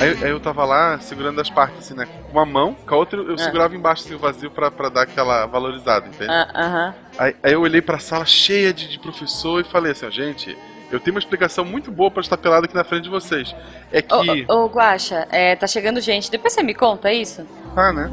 [0.00, 2.06] Aí, aí eu tava lá segurando as partes, assim, né?
[2.06, 3.38] Com uma mão, com a outra eu Ah.
[3.38, 6.30] segurava embaixo, assim, o vazio pra, pra dar aquela valorizada, entende?
[6.30, 6.94] Ah, Aham.
[7.18, 10.58] Aí, aí eu olhei pra sala cheia de, de professor e falei assim, ó, gente,
[10.92, 13.56] eu tenho uma explicação muito boa pra estar pelado aqui na frente de vocês.
[13.90, 14.14] É que.
[14.14, 14.22] Ô,
[14.54, 16.30] ô, ô, Guaxa, é, tá chegando gente.
[16.30, 17.46] Depois você me conta é isso?
[17.74, 18.10] Ah, né?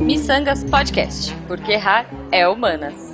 [0.00, 3.13] Missangas Podcast, porque errar é humanas.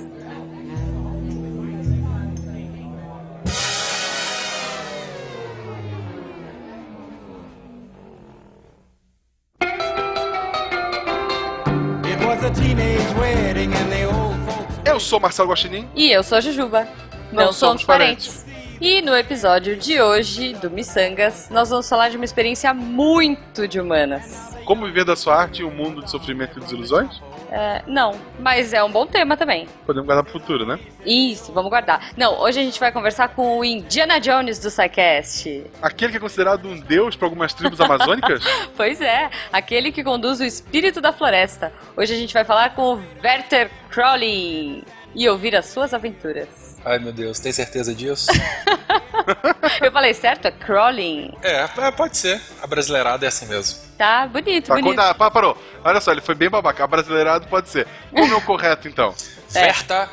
[14.85, 15.87] Eu sou Marcelo Guaxinim.
[15.95, 16.87] E eu sou a Jujuba.
[17.31, 18.45] Não, Não somos somos parentes.
[18.79, 23.79] E no episódio de hoje do Missangas, nós vamos falar de uma experiência muito de
[23.79, 24.55] humanas.
[24.65, 27.21] Como viver da sua arte em um mundo de sofrimento e desilusões?
[27.51, 29.67] É, não, mas é um bom tema também.
[29.85, 30.79] Podemos guardar pro futuro, né?
[31.05, 32.11] Isso, vamos guardar.
[32.15, 35.65] Não, hoje a gente vai conversar com o Indiana Jones do SciCast.
[35.81, 38.41] Aquele que é considerado um deus para algumas tribos amazônicas?
[38.77, 41.73] Pois é, aquele que conduz o espírito da floresta.
[41.95, 44.83] Hoje a gente vai falar com o Werther Crowley
[45.15, 46.47] e ouvir as suas aventuras.
[46.83, 48.27] Ai meu Deus, tem certeza disso?
[49.81, 50.45] Eu falei certo?
[50.47, 51.33] É Crowley?
[51.43, 52.41] é, é, pode ser.
[52.61, 53.79] A brasileirada é assim mesmo.
[53.97, 54.95] Tá bonito, Tá, bonito.
[54.95, 55.55] conta- pá, parou.
[55.83, 56.85] Olha só, ele foi bem babaca.
[56.87, 57.87] Brasileirado pode ser.
[58.11, 59.13] Como é o correto, então?
[59.53, 59.65] É.
[59.65, 60.09] Verta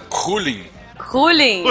[0.99, 1.65] Kulin.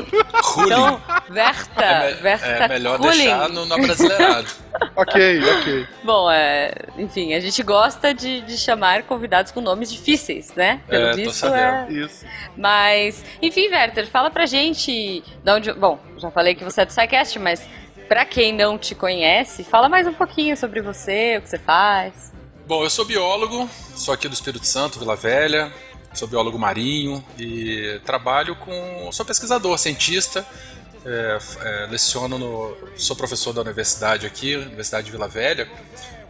[0.65, 1.83] Então, Werther.
[1.83, 4.47] é, me- Werther é melhor deixar no, no brasileirado.
[4.95, 5.87] ok, ok.
[6.03, 10.81] Bom, é, enfim, a gente gosta de, de chamar convidados com nomes difíceis, né?
[10.87, 12.25] Pelo É, visto, é, Isso.
[12.55, 15.73] Mas, enfim, Werther, fala pra gente de onde.
[15.73, 17.61] Bom, já falei que você é do SciCast, mas
[18.07, 22.31] pra quem não te conhece, fala mais um pouquinho sobre você, o que você faz.
[22.65, 25.71] Bom, eu sou biólogo, sou aqui do Espírito Santo, Vila Velha,
[26.13, 29.09] sou biólogo marinho e trabalho com.
[29.11, 30.45] sou pesquisador, cientista.
[31.05, 32.77] é, é, leciono no.
[32.97, 35.69] sou professor da universidade aqui, Universidade de Vila Velha.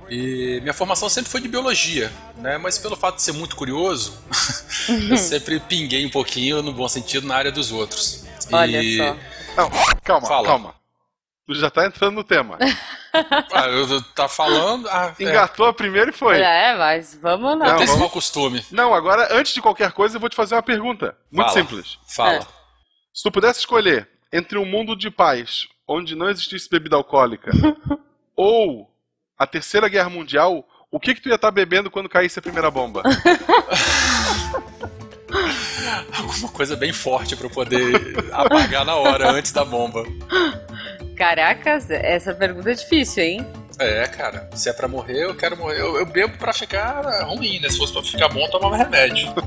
[0.09, 2.57] E minha formação sempre foi de biologia, né?
[2.57, 4.17] Mas pelo fato de ser muito curioso,
[5.09, 8.23] eu sempre pinguei um pouquinho, no bom sentido, na área dos outros.
[8.51, 9.17] Olha E- só.
[9.57, 9.69] Não,
[10.03, 10.47] calma, Fala.
[10.47, 10.75] calma.
[11.45, 12.57] Tu já tá entrando no tema.
[13.53, 14.87] Ah, eu, eu- tá falando.
[14.89, 16.39] Ah, é, Engatou a primeira e foi.
[16.39, 17.75] É, mas vamos Não, lá.
[17.75, 18.63] tem esse mau costume.
[18.71, 21.15] Não, agora, antes de qualquer coisa, eu vou te fazer uma pergunta.
[21.31, 21.59] Muito Fala.
[21.59, 21.97] simples.
[22.07, 22.33] Fala.
[22.35, 22.39] É.
[23.13, 27.49] Se tu pudesse escolher entre um mundo de paz, onde não existisse bebida alcoólica,
[28.35, 28.91] ou
[29.39, 32.69] a Terceira Guerra Mundial, o que que tu ia estar bebendo quando caísse a primeira
[32.69, 33.01] bomba?
[36.17, 40.03] Alguma coisa bem forte pra eu poder apagar na hora, antes da bomba.
[41.17, 43.47] Caracas, essa pergunta é difícil, hein?
[43.79, 45.79] É, cara, se é pra morrer, eu quero morrer.
[45.79, 47.69] Eu, eu bebo pra ficar ruim, né?
[47.69, 49.27] Se fosse pra ficar bom, eu tomava remédio.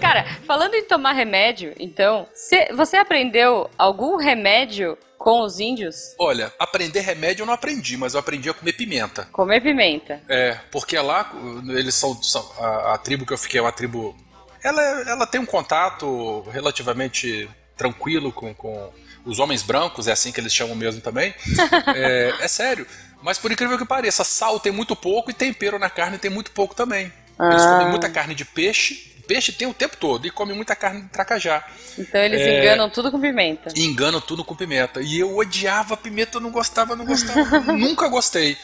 [0.00, 6.14] Cara, falando em tomar remédio, então, cê- você aprendeu algum remédio com os índios?
[6.20, 9.26] Olha, aprender remédio eu não aprendi, mas eu aprendi a comer pimenta.
[9.32, 10.20] Comer pimenta.
[10.28, 11.32] É, porque lá,
[11.68, 12.22] eles são.
[12.22, 14.16] são- a, a tribo que eu fiquei é uma tribo.
[14.62, 18.92] Ela, ela tem um contato relativamente tranquilo com, com
[19.24, 21.34] os homens brancos, é assim que eles chamam mesmo também.
[21.92, 22.86] é, é sério.
[23.20, 26.52] Mas por incrível que pareça, sal tem muito pouco e tempero na carne tem muito
[26.52, 27.12] pouco também.
[27.40, 27.72] Eles Ah.
[27.72, 29.15] comem muita carne de peixe.
[29.26, 31.64] Peixe tem o tempo todo e comem muita carne de tracajá.
[31.98, 32.60] Então eles É.
[32.60, 33.70] enganam tudo com pimenta.
[33.76, 35.00] Enganam tudo com pimenta.
[35.02, 38.56] E eu odiava pimenta, eu não gostava, não gostava, nunca gostei.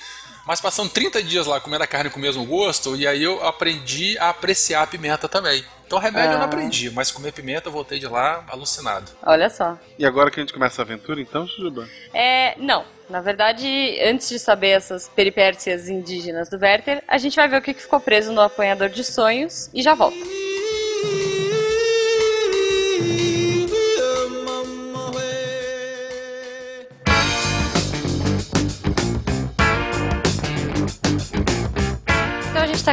[0.45, 3.47] Mas passando 30 dias lá comendo a carne com o mesmo gosto, e aí eu
[3.47, 5.65] aprendi a apreciar a pimenta também.
[5.87, 6.47] Então remédio eu não Ah.
[6.47, 9.13] aprendi, mas comer pimenta eu voltei de lá alucinado.
[9.23, 9.79] Olha só.
[9.97, 11.89] E agora que a gente começa a aventura, então, Jujuba?
[12.13, 12.85] É, não.
[13.09, 13.69] Na verdade,
[14.03, 17.83] antes de saber essas peripécias indígenas do Werther, a gente vai ver o que que
[17.83, 20.17] ficou preso no apanhador de sonhos e já volta.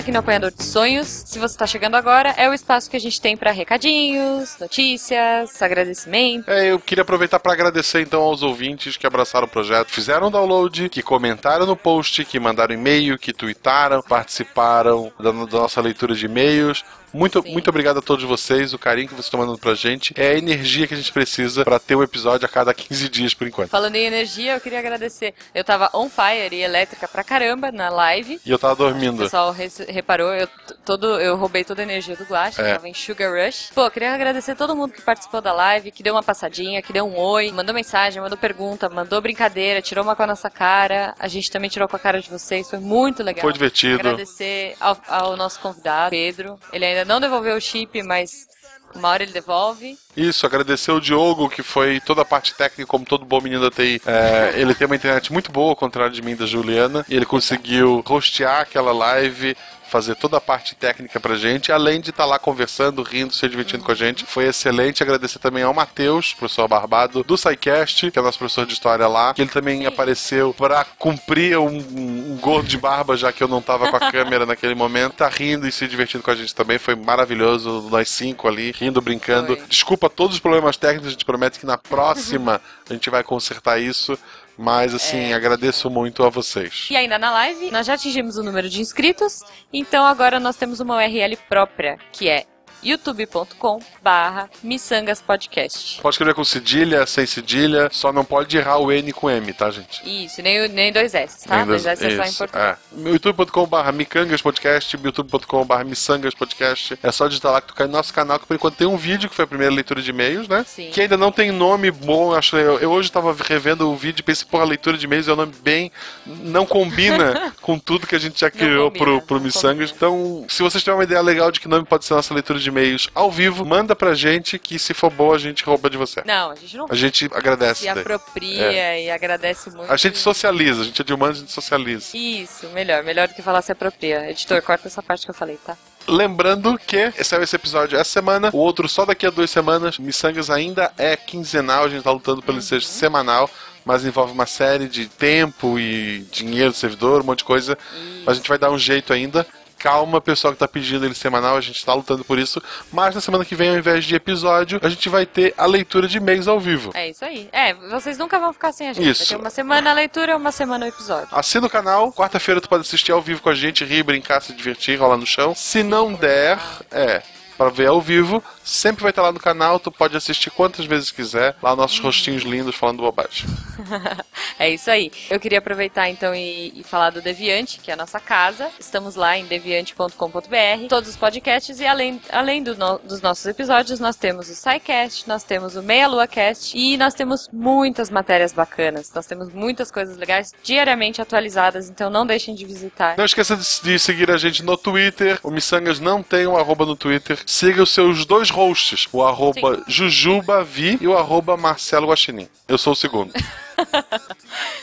[0.09, 1.07] Aqui no Apanhador de Sonhos.
[1.07, 5.61] Se você tá chegando agora, é o espaço que a gente tem pra recadinhos, notícias,
[5.61, 6.49] agradecimento.
[6.49, 10.89] É, eu queria aproveitar para agradecer então aos ouvintes que abraçaram o projeto, fizeram download,
[10.89, 16.25] que comentaram no post, que mandaram e-mail, que tweetaram, participaram da, da nossa leitura de
[16.25, 16.83] e-mails.
[17.13, 17.51] Muito, Sim.
[17.51, 20.13] muito obrigado a todos vocês, o carinho que vocês estão mandando pra gente.
[20.17, 23.33] É a energia que a gente precisa pra ter um episódio a cada 15 dias,
[23.33, 23.69] por enquanto.
[23.69, 25.33] Falando em energia, eu queria agradecer.
[25.53, 28.39] Eu tava on fire e elétrica pra caramba na live.
[28.45, 29.23] E eu tava O dormindo.
[29.23, 30.47] pessoal res- reparou, eu,
[30.85, 32.73] todo, eu roubei toda a energia do Guache, É.
[32.73, 33.71] tava em Sugar Rush.
[33.73, 36.93] Pô, eu queria agradecer todo mundo que participou da live, que deu uma passadinha, que
[36.93, 41.13] deu um oi, mandou mensagem, mandou pergunta, mandou brincadeira, tirou uma com a nossa cara.
[41.19, 43.41] A gente também tirou com a cara de vocês, foi muito legal.
[43.41, 43.99] Foi divertido.
[43.99, 46.59] Agradecer ao, ao nosso convidado, Pedro.
[46.71, 48.47] Ele ainda não devolveu o chip, mas
[48.95, 49.97] uma hora ele devolve.
[50.15, 53.71] Isso, agradecer o Diogo, que foi toda a parte técnica, como todo bom menino da
[53.71, 54.01] TI.
[54.05, 57.25] É, ele tem uma internet muito boa, ao contrário de mim da Juliana, e ele
[57.25, 59.55] conseguiu hostear aquela live,
[59.89, 63.83] fazer toda a parte técnica pra gente, além de estar lá conversando, rindo, se divertindo
[63.83, 64.25] com a gente.
[64.25, 65.03] Foi excelente.
[65.03, 69.33] Agradecer também ao Matheus, professor Barbado, do SciCast, que é nosso professor de história lá,
[69.33, 73.61] que ele também apareceu pra cumprir um, um gordo de barba, já que eu não
[73.61, 75.15] tava com a câmera naquele momento.
[75.15, 76.77] Tá rindo e se divertindo com a gente também.
[76.77, 79.57] Foi maravilhoso, nós cinco ali, rindo, brincando.
[79.57, 79.67] Foi.
[79.67, 83.79] Desculpa todos os problemas técnicos, a gente promete que na próxima a gente vai consertar
[83.79, 84.17] isso.
[84.61, 86.87] Mas assim, É, agradeço muito a vocês.
[86.91, 89.41] E ainda na live, nós já atingimos o número de inscritos,
[89.71, 92.45] então agora nós temos uma URL própria, que é
[92.83, 96.01] youtube.com barra missangaspodcast.
[96.01, 99.69] Pode escrever com cedilha, sem cedilha, só não pode errar o N com M, tá,
[99.69, 100.01] gente?
[100.25, 101.55] Isso, nem, nem dois S, tá?
[101.55, 102.77] Ainda- Dois S é só em português.
[103.05, 103.09] é.
[103.09, 106.97] youtube.com.br micangas podcast, youtube.com.br missangas podcast.
[107.03, 108.97] É só digitar lá que tu cai no nosso canal, que por enquanto tem um
[108.97, 110.63] vídeo, que foi a primeira leitura de e-mails, né?
[110.67, 110.89] Sim.
[110.91, 114.23] Que ainda não tem nome bom, acho eu, eu hoje tava revendo o vídeo e
[114.23, 115.91] pensei, porra, leitura de e-mails é um nome bem...
[116.25, 119.91] não combina com tudo que a gente já criou combina, pro, pro Missangas.
[119.95, 122.68] Então, se vocês tiverem uma ideia legal de que nome pode ser nossa leitura de
[122.69, 126.23] e-mails ao vivo, manda pra gente, que se for boa, a gente rouba de você.
[126.25, 127.81] Não, a gente não A gente agradece.
[127.81, 127.99] se daí.
[128.01, 129.91] apropria e agradece muito.
[129.91, 132.15] A gente socializa, a gente é de humanos, a gente socializa.
[132.17, 134.29] Isso, melhor, melhor do que falar se apropria.
[134.31, 135.77] Editor, corta essa parte que eu falei, tá?
[136.07, 139.99] Lembrando que saiu esse episódio essa semana, o outro só daqui a duas semanas.
[139.99, 143.47] Missangas ainda é quinzenal, a gente tá lutando pelo seja semanal,
[143.85, 147.77] mas envolve uma série de tempo e dinheiro do servidor, um monte de coisa.
[148.25, 149.45] A gente vai dar um jeito ainda.
[149.79, 152.61] Calma, pessoal que tá pedindo ele semanal, a gente tá lutando por isso.
[152.91, 156.05] Mas na semana que vem, ao invés de episódio, a gente vai ter a leitura
[156.05, 156.91] de e-mails ao vivo.
[156.93, 157.47] É isso aí.
[157.51, 159.09] É, vocês nunca vão ficar sem a gente.
[159.09, 159.23] Isso.
[159.23, 161.29] Vai ter uma semana a leitura, uma semana o episódio.
[161.31, 164.53] Assina o canal, quarta-feira tu pode assistir ao vivo com a gente, rir, brincar, se
[164.53, 165.55] divertir, rolar no chão.
[165.55, 166.59] Se não der,
[166.91, 167.23] é,
[167.59, 171.11] para ver ao vivo, sempre vai estar lá no canal, tu pode assistir quantas vezes
[171.11, 173.45] quiser, lá nossos rostinhos lindos falando bobagem.
[174.57, 175.09] É isso aí.
[175.29, 178.69] Eu queria aproveitar então e, e falar do Deviante, que é a nossa casa.
[178.77, 183.99] Estamos lá em deviante.com.br, todos os podcasts e além, além do no- dos nossos episódios,
[184.01, 188.51] nós temos o SciCast, nós temos o Meia Lua Cast e nós temos muitas matérias
[188.51, 189.11] bacanas.
[189.13, 193.15] Nós temos muitas coisas legais diariamente atualizadas, então não deixem de visitar.
[193.17, 196.85] Não esqueça de, de seguir a gente no Twitter, o Missangas não tem um arroba
[196.85, 197.39] no Twitter.
[197.49, 202.47] Siga os seus dois hosts, o arroba Jujubavi e o arroba Marcelo Guaxinim.
[202.67, 203.33] Eu sou o segundo.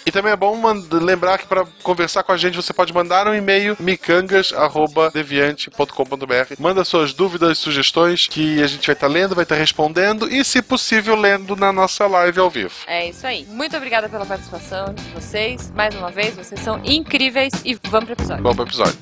[0.06, 0.58] E também é bom
[0.90, 6.54] lembrar que para conversar com a gente você pode mandar um e-mail micangas@deviante.com.br.
[6.58, 10.62] Manda suas dúvidas, sugestões que a gente vai estar lendo, vai estar respondendo e, se
[10.62, 12.72] possível, lendo na nossa live ao vivo.
[12.86, 13.44] É isso aí.
[13.50, 15.72] Muito obrigada pela participação de vocês.
[15.72, 18.42] Mais uma vez, vocês são incríveis e vamos pro episódio.
[18.42, 18.98] Vamos pro episódio.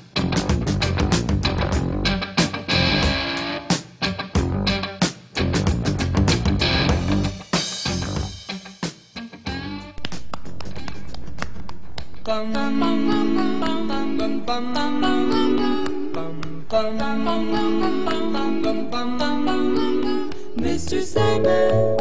[20.56, 21.02] Mr.
[21.02, 21.96] Sandman,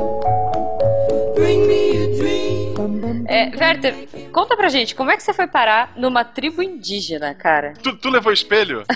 [1.36, 3.26] bring me a dream.
[3.28, 7.74] É, Werther, conta pra gente, como é que você foi parar numa tribo indígena, cara?
[7.82, 8.84] Tu, tu levou espelho?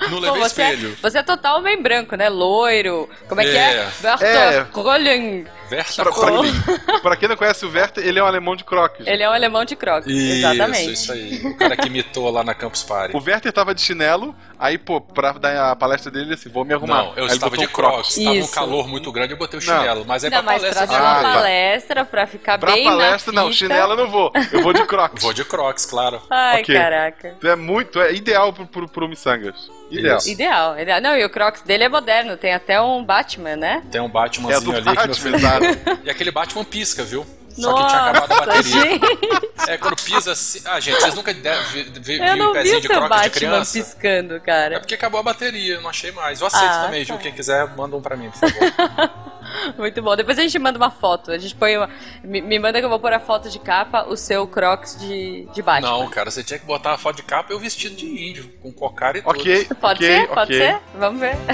[0.00, 0.96] Não Pô, levei você, é, espelho.
[1.00, 2.28] você é total homem branco, né?
[2.28, 3.08] Loiro.
[3.28, 3.74] Como é, que é?
[3.76, 3.90] É.
[4.02, 4.64] Werther É.
[4.72, 5.46] Krolling.
[5.68, 6.52] Pra, Crowley.
[6.84, 9.06] pra, pra quem não conhece o Werther, ele é um alemão de croques.
[9.06, 10.06] Ele é um alemão de crocs.
[10.06, 10.92] Isso, Exatamente.
[10.92, 11.40] isso aí.
[11.46, 13.16] O cara que imitou lá na Campus Party.
[13.16, 16.64] O Werther tava de chinelo, aí, pô, pra dar a palestra dele, ele assim, vou
[16.64, 17.02] me arrumar.
[17.04, 18.14] Não, eu Aí estava de crocs.
[18.14, 18.24] crocs.
[18.24, 19.78] Tava um calor muito grande, eu botei o Não.
[19.80, 20.04] chinelo.
[20.06, 21.32] Mas aí Não, pra mas palestra pra Ah, tá.
[21.34, 23.58] palestra, pra ficar Pra bem palestra, na não, fita.
[23.58, 24.32] chinelo eu não vou.
[24.52, 25.22] Eu vou de crocs.
[25.22, 26.20] Vou de crocs, claro.
[26.30, 26.74] Ai, Ok.
[26.74, 27.34] caraca.
[27.40, 29.70] Tu é muito, é ideal pro, pro, pro Missangas.
[29.90, 30.18] Ideal.
[30.26, 31.00] Ideal, ideal.
[31.00, 32.36] Não, e o crocs dele é moderno.
[32.36, 33.82] Tem até um Batman, né?
[33.92, 35.36] Tem um É do Batmanzinho ali que meu Batman, filho.
[35.36, 35.64] exato.
[36.04, 37.24] E aquele Batman pisca, viu?
[37.56, 38.82] Só que tinha acabado a Nossa, bateria.
[38.82, 39.70] gente.
[39.70, 40.60] É, quando pisa assim.
[40.64, 41.42] Ah, gente, vocês nunca vi-
[41.84, 43.78] vi- viram um vi pezinho o de seu crocs de Batman criança?
[43.78, 44.80] piscando, É cara.
[44.80, 46.40] porque acabou a bateria, não achei mais.
[46.40, 47.12] Eu aceito Ah, também, tá.
[47.14, 47.22] viu?
[47.22, 49.14] Quem quiser, manda um pra mim, por favor.
[49.78, 50.16] Muito bom.
[50.16, 51.30] Depois a gente manda uma foto.
[51.30, 51.88] A gente põe uma.
[52.24, 55.46] Me, me manda que eu vou pôr a foto de capa, o seu Crocs de,
[55.54, 55.90] de Batman.
[55.90, 58.50] Não, cara, você tinha que botar uma foto de capa e eu vestido de índio,
[58.62, 59.30] com cocar e tudo.
[59.30, 60.28] Ok, Pode ok, ser?
[60.28, 60.58] Pode ok.
[60.58, 60.80] ser?
[60.98, 61.36] Vamos ver.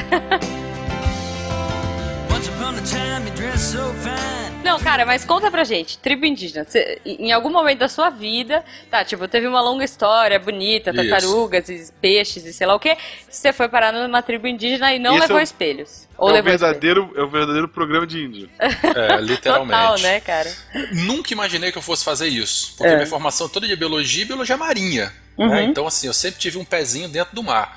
[2.33, 4.10] Once upon a time you dressed so fine.
[4.71, 5.99] Não, cara, mas conta pra gente.
[5.99, 10.39] Tribo indígena, você- em algum momento da sua vida, tá, tipo, teve uma longa história
[10.39, 10.97] bonita, Isso.
[11.01, 12.97] tartarugas e peixes e sei lá o quê.
[13.29, 16.09] Você foi parar numa tribo indígena e não Isso levou é o- espelhos.
[16.17, 16.61] Ou É o, levou espelhos.
[16.61, 18.51] verdadeiro, é o verdadeiro programa de índio.
[18.61, 19.73] É, literalmente.
[19.73, 20.53] Total, né, cara?
[20.93, 22.95] Nunca imaginei que eu fosse fazer isso, porque É.
[22.97, 25.13] minha formação toda de biologia e biologia marinha.
[25.39, 25.49] Uhum.
[25.49, 25.63] né?
[25.65, 27.75] Então, assim, eu sempre tive um pezinho dentro do mar.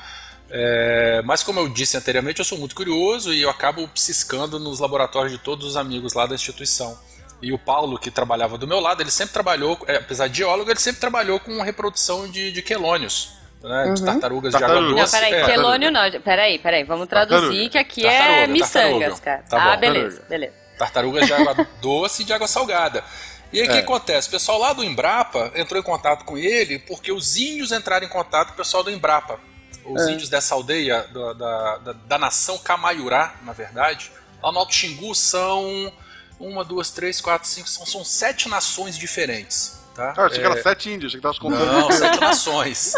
[0.56, 4.80] É, mas, como eu disse anteriormente, eu sou muito curioso e eu acabo ciscando nos
[4.80, 6.96] laboratórios de todos os amigos lá da instituição.
[7.42, 10.70] E o Paulo, que trabalhava do meu lado, ele sempre trabalhou, é, apesar de geólogo,
[10.70, 13.32] ele sempre trabalhou com a reprodução de, de quelônios,
[13.64, 14.92] né, de tartarugas de água Tartaruga.
[14.92, 14.96] Uhum.
[14.98, 15.16] Não, doce.
[15.20, 16.12] peraí, é, quelônio não.
[16.22, 17.70] Peraí, peraí, vamos traduzir Tartaruga.
[17.72, 19.22] que aqui Tartaruga, é miçangas, tartaruga.
[19.22, 19.44] cara.
[19.50, 19.82] Tá ah, bom.
[19.82, 20.30] beleza, Tartaruga.
[20.30, 20.54] beleza.
[20.78, 23.04] tartarugas de água doce e de água salgada.
[23.52, 23.82] E aí o que É.
[23.82, 24.28] acontece?
[24.28, 28.10] O pessoal lá do Embrapa entrou em contato com ele porque os índios entraram em
[28.10, 29.40] contato com o pessoal do Embrapa.
[29.86, 34.12] Os índios dessa aldeia, da, da, da- da nação Camaiurá, na verdade,
[34.42, 35.92] lá no Alto Xingu são
[36.40, 39.80] uma, duas, três, quatro, cinco, são, são sete nações diferentes.
[39.96, 40.14] Tá?
[40.18, 41.72] Ah, achei que É, era sete índios, achei que tava contando.
[41.72, 42.94] não, sete nações.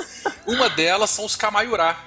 [0.48, 1.98] Uma delas são os Camaiurá.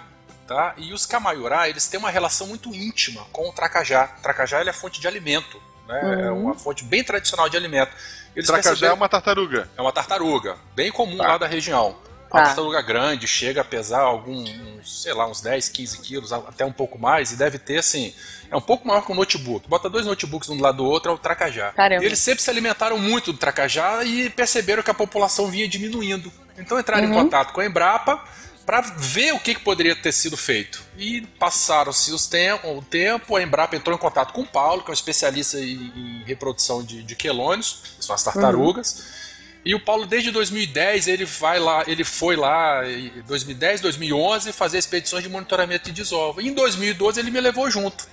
[0.47, 0.73] Tá?
[0.79, 4.15] E os Camaiurá, eles têm uma relação muito íntima com o Tracajá.
[4.19, 5.61] O Tracajá ele é fonte de alimento.
[5.87, 6.27] Né?
[6.27, 7.93] É uma fonte bem tradicional de alimento.
[8.35, 9.69] Eles Tracajá é perceberam- uma tartaruga.
[9.77, 11.27] é uma tartaruga, bem comum Tá.
[11.29, 11.97] lá da região.
[12.29, 12.39] Tá.
[12.39, 16.65] Uma tartaruga grande, chega a pesar alguns, uns, sei lá, uns 10, 15 quilos, até
[16.65, 18.13] um pouco mais, e deve ter, assim,
[18.51, 19.69] é um pouco maior que um notebook.
[19.69, 21.73] Bota dois notebooks um do lado do outro, é o tracajá.
[21.73, 22.05] Caramba.
[22.05, 26.31] Eles sempre se alimentaram muito do tracajá e perceberam que a população vinha diminuindo.
[26.59, 28.23] Então entraram em contato com a Embrapa
[28.67, 30.83] para ver o que, que poderia ter sido feito.
[30.99, 34.91] E passaram-se os tem o tempo, a Embrapa entrou em contato com o Paulo, que
[34.91, 39.28] é um especialista em, em reprodução de, de quelônios, que são as tartarugas.
[39.65, 44.79] E o Paulo, desde 2010, ele vai lá, ele foi lá, em 2010, 2011, fazer
[44.79, 46.41] expedições de monitoramento de desova.
[46.43, 48.07] E em 2012 ele me levou junto.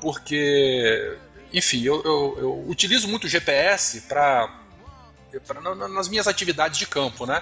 [0.00, 1.16] Porque,
[1.52, 4.48] enfim, eu, eu- eu utilizo muito o GPS para
[5.94, 7.40] nas minhas atividades de campo, né?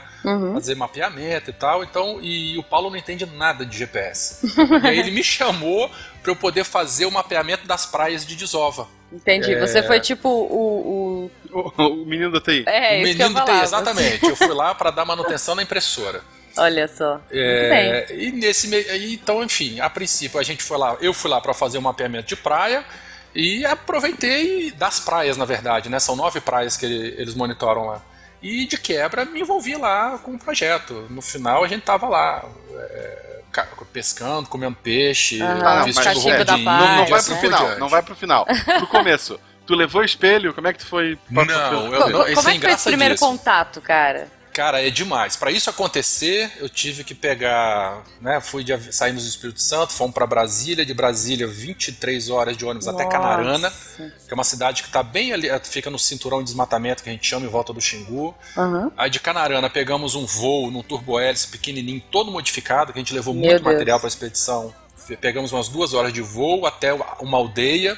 [0.53, 1.83] Fazer mapeamento e tal.
[1.83, 4.41] Então, e o Paulo não entende nada de GPS.
[4.85, 5.91] e aí ele me chamou
[6.23, 8.87] para eu poder fazer o mapeamento das praias de desova.
[9.11, 9.55] Entendi.
[9.55, 9.59] É.
[9.67, 10.53] Você foi tipo o.
[10.53, 11.08] o...
[11.53, 12.65] O, o menino da TI.
[12.67, 13.63] É, o isso que eu menino tem, falava.
[13.65, 14.25] exatamente.
[14.27, 16.21] Eu fui lá para dar manutenção na impressora.
[16.57, 17.13] Olha só.
[17.15, 17.91] Muito bem.
[17.91, 21.41] É, e nesse meio, então, enfim, a princípio a gente foi lá, eu fui lá
[21.41, 22.85] para fazer o mapeamento de praia
[23.35, 25.99] e aproveitei das praias, na verdade, né?
[25.99, 28.03] São nove praias que ele- eles monitoram lá.
[28.43, 31.07] E de quebra me envolvi lá com o projeto.
[31.11, 32.45] No final a gente tava lá
[32.77, 37.35] é, ca- pescando, comendo peixe, Aham, vestindo da de paz, Não, não vai assim pro
[37.37, 38.47] por final, não vai pro final.
[38.47, 39.41] Pro começo.
[39.69, 40.53] Tu levou espelho?
[40.55, 41.19] Como é que tu foi?
[41.31, 41.45] Não,
[41.95, 43.39] eu- Co- isso Como é é que foi esse primeiro engraçadíssimo.
[43.39, 44.29] contato, cara?
[44.53, 45.37] Cara, é demais.
[45.37, 50.13] Para isso acontecer, eu tive que pegar, né, fui de, saímos do Espírito Santo, fomos
[50.13, 53.17] para Brasília, de Brasília 23 horas de ônibus até Nossa.
[53.17, 57.09] Canarana, que é uma cidade que tá bem ali, fica no cinturão de desmatamento que
[57.09, 58.35] a gente chama em volta do Xingu.
[58.57, 58.91] Aham.
[58.97, 63.35] Aí de Canarana pegamos um voo num turbohélice pequenininho, todo modificado, que a gente levou
[63.35, 63.73] Meu muito Deus.
[63.75, 64.75] material para a expedição.
[65.21, 67.97] Pegamos umas duas horas de voo até uma aldeia,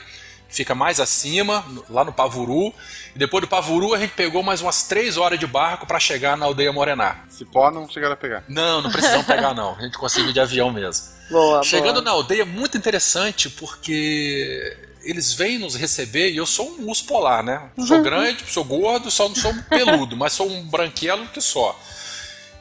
[0.51, 2.73] fica mais acima, lá no Pavuru.
[3.15, 6.37] E depois do Pavuru a gente pegou mais umas três horas de barco para chegar
[6.37, 7.25] na aldeia Morená.
[7.29, 8.45] Cipó não chegaram a pegar.
[8.49, 11.07] Não, não precisamos pegar não, a gente conseguiu de avião mesmo.
[11.31, 12.05] Boa, Chegando boa.
[12.05, 17.43] na aldeia, muito interessante, porque eles vêm nos receber e eu sou um urso polar,
[17.43, 17.71] né?
[17.87, 21.79] Sou grande, sou gordo, só não sou um peludo, mas sou um branquelo que só.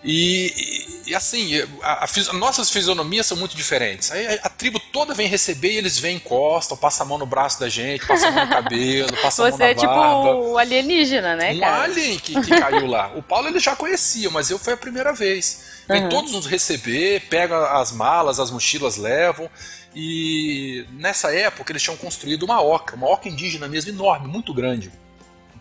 [0.03, 1.51] E, e- assim,
[1.83, 4.11] a- a nossas fisionomias são muito diferentes.
[4.11, 7.25] Aí a, a tribo toda vem receber e eles vêm, encostam, passam a mão no
[7.25, 9.87] braço da gente, passam a mão no cabelo, passam a mão Você na é tipo
[9.93, 10.35] barba.
[10.35, 11.83] o alienígena, né, Um cara?
[11.83, 13.11] alien que, que caiu lá.
[13.15, 15.79] O Paulo ele já conhecia, mas eu foi a primeira vez.
[15.87, 19.49] Vem todos nos receber, pegam as malas, as mochilas, levam.
[19.95, 24.91] E nessa época eles tinham construído uma oca, uma oca indígena mesmo, enorme, muito grande,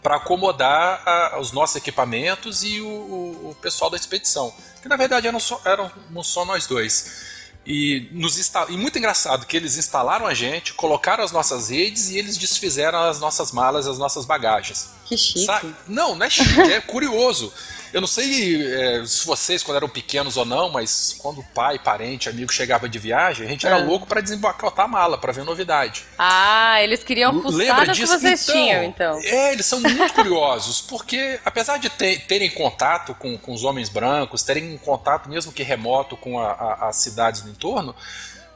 [0.03, 4.53] para acomodar a- os nossos equipamentos e o, o- o pessoal da expedição.
[4.83, 5.91] Que na verdade eram só, eram
[6.23, 7.27] só nós dois.
[7.67, 8.39] E, nos
[8.71, 12.99] e muito engraçado que eles instalaram a gente, colocaram as nossas redes e eles desfizeram
[13.01, 14.89] as nossas malas, as nossas bagagens.
[15.05, 15.45] Que chique.
[15.45, 17.53] Sa- Não, não é chique, é curioso.
[17.93, 22.29] Eu não sei é, se vocês, quando eram pequenos ou não, mas quando pai, parente,
[22.29, 23.83] amigo chegava de viagem, a gente era É.
[23.85, 26.05] louco para desembocar a mala, para ver novidade.
[26.19, 29.19] Ah, eles queriam fuçar que vocês então, tinham, então.
[29.23, 33.89] É, eles são muito curiosos, porque apesar de ter- terem contato com, com os homens
[33.89, 37.95] brancos, terem contato mesmo que remoto com a- a- as cidades do entorno,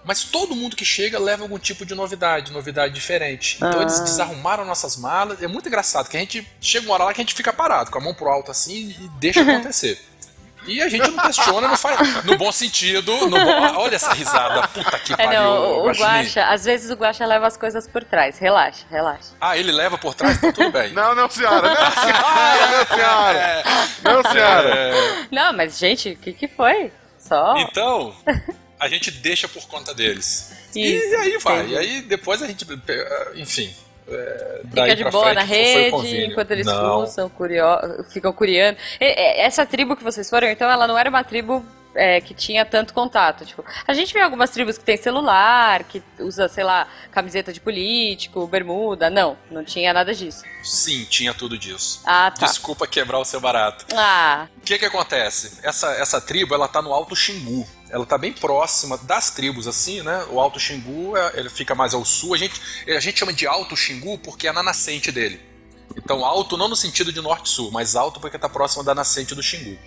[0.05, 3.57] Mas todo mundo que chega leva algum tipo de novidade, novidade diferente.
[3.57, 3.83] Então Ah.
[3.83, 5.41] eles desarrumaram nossas malas.
[5.43, 7.91] É muito engraçado que a gente chega uma hora lá que a gente fica parado,
[7.91, 10.01] com a mão pro alto assim e deixa acontecer.
[10.65, 12.25] E a gente não questiona, não faz.
[12.25, 13.13] No bom sentido.
[13.29, 14.69] No bom- olha essa risada.
[14.69, 15.41] Puta que É, pariu.
[15.41, 15.91] não, o.
[15.93, 18.39] Guaxa, às vezes o Guaxa leva as coisas por trás.
[18.39, 19.31] Relaxa, relaxa.
[19.41, 20.41] Ah, ele leva por trás?
[20.41, 20.93] Tá tudo bem.
[20.95, 21.69] Não, não, senhora.
[21.69, 23.63] Não, senhora, não, senhora.
[24.05, 24.69] Não, senhora.
[24.69, 26.93] É, Não, mas gente, o que, que foi?
[27.19, 27.57] Só.
[27.59, 28.15] Então,
[28.83, 30.53] a gente deixa por conta deles.
[30.75, 31.59] Isso, e aí vai.
[31.59, 31.73] entendi.
[31.75, 32.67] E aí depois a gente.
[33.37, 33.73] Enfim.
[34.09, 37.07] é, Fica de boa frente na foi o rede, enquanto eles Não.
[37.07, 37.65] fuçam, curio...
[38.11, 38.77] ficam curiando.
[39.01, 42.95] Essa tribo que vocês foram, então, ela não era uma tribo é, que tinha tanto
[42.95, 43.45] contato.
[43.45, 47.61] Tipo, a gente vê algumas tribos que tem celular, que usa, sei lá, camiseta de
[47.61, 49.11] político, bermuda.
[49.11, 50.43] Não, não tinha nada disso.
[50.65, 52.01] Sim, tinha tudo disso.
[52.07, 52.47] Ah, tá.
[52.47, 53.85] Desculpa quebrar o seu barato.
[53.95, 55.59] Ah, O que que acontece?
[55.63, 57.67] Essa, essa tribo, ela tá no Alto Xingu.
[57.93, 60.25] Ela tá bem próxima das tribos, assim, né?
[60.31, 62.33] O Alto Xingu, é- ele fica mais ao sul.
[62.33, 62.59] A gente,
[62.89, 65.39] a gente chama de Alto Xingu porque é na nascente dele.
[65.95, 69.43] Então, alto não no sentido de norte-sul, mas alto porque tá próximo da nascente do
[69.43, 69.79] Xingu.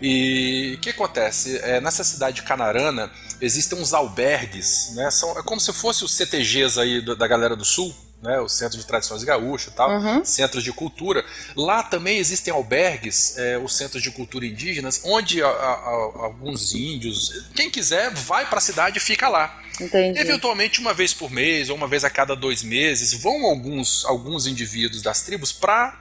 [0.00, 1.58] E o que acontece?
[1.58, 5.10] É, nessa cidade de Canarana, existem uns albergues, né?
[5.10, 8.38] São, é como se fosse os CTGs aí da galera do sul, né?
[8.40, 9.90] O Centro de Tradições Gaúchas e tal,
[10.24, 11.24] centros de cultura.
[11.56, 16.74] Lá também existem albergues, é, os centros de cultura indígenas, onde a- a- a- alguns
[16.74, 19.58] índios, quem quiser, vai para a cidade e fica lá.
[19.80, 20.18] entendi.
[20.20, 24.46] Eventualmente, uma vez por mês ou uma vez a cada dois meses, vão alguns, alguns
[24.46, 25.98] indivíduos das tribos para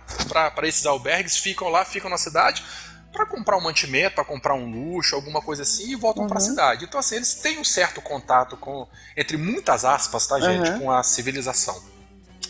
[0.64, 2.62] esses albergues, ficam lá, ficam na cidade
[3.14, 6.42] para comprar um mantimento, para comprar um luxo, alguma coisa assim, e voltam para a
[6.42, 6.84] cidade.
[6.86, 8.86] Então, assim, eles têm um certo contato com,
[9.16, 10.80] entre muitas aspas, tá, gente, Uhum.
[10.80, 11.82] com a civilização.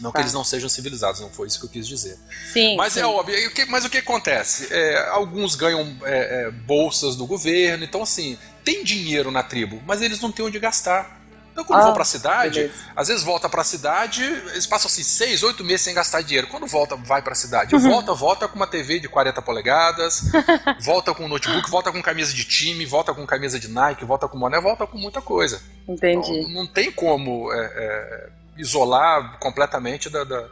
[0.02, 0.20] Não Tá.
[0.20, 2.18] que eles não sejam civilizados, não foi isso que eu quis dizer.
[2.54, 3.02] Sim, Mas sim.
[3.02, 3.36] é óbvio.
[3.70, 4.68] mas o que acontece?
[4.72, 10.02] É, alguns ganham é, é, bolsas do governo, então assim, tem dinheiro na tribo, mas
[10.02, 11.18] eles não têm onde gastar.
[11.52, 12.80] Então quando Ah, vão pra cidade, beleza.
[12.96, 16.48] às vezes volta pra cidade, eles passam assim seis, oito meses sem gastar dinheiro.
[16.48, 17.76] Quando volta, vai pra cidade.
[17.76, 17.82] Uhum.
[17.82, 20.22] Volta, volta com uma TV de 40 polegadas,
[20.80, 24.26] volta com um notebook, volta com camisa de time, volta com camisa de Nike, volta
[24.28, 25.62] com boné, volta com muita coisa.
[25.88, 26.32] Entendi.
[26.32, 30.48] Então, não tem como é, é, isolar completamente da, da-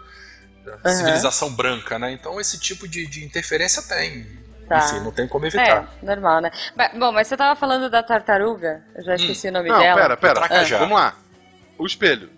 [0.65, 0.89] da Aham.
[0.95, 2.11] civilização branca, né?
[2.11, 4.25] Então esse tipo de, de interferência tem.
[4.67, 4.79] Tá.
[4.79, 5.87] Enfim, não tem como evitar.
[6.01, 6.51] É, normal, né?
[6.75, 8.83] Mas- bom, mas você tava falando da tartaruga?
[8.95, 10.01] Eu já esqueci o nome Não, dela.
[10.01, 10.33] pera, pera.
[10.35, 10.77] Tracajá.
[10.79, 11.15] Vamos lá.
[11.77, 12.29] O espelho.